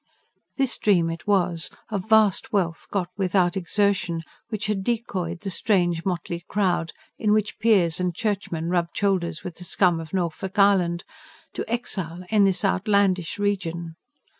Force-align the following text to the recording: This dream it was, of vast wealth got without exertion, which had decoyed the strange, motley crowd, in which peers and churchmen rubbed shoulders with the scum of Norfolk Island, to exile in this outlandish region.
This 0.57 0.79
dream 0.79 1.11
it 1.11 1.27
was, 1.27 1.69
of 1.91 2.09
vast 2.09 2.51
wealth 2.51 2.87
got 2.89 3.09
without 3.17 3.55
exertion, 3.55 4.23
which 4.49 4.65
had 4.65 4.83
decoyed 4.83 5.41
the 5.41 5.51
strange, 5.51 6.03
motley 6.05 6.43
crowd, 6.47 6.91
in 7.19 7.31
which 7.33 7.59
peers 7.59 7.99
and 7.99 8.15
churchmen 8.15 8.65
rubbed 8.67 8.97
shoulders 8.97 9.43
with 9.43 9.57
the 9.57 9.63
scum 9.63 9.99
of 9.99 10.11
Norfolk 10.11 10.57
Island, 10.57 11.03
to 11.53 11.63
exile 11.71 12.23
in 12.31 12.45
this 12.45 12.65
outlandish 12.65 13.37
region. 13.37 13.95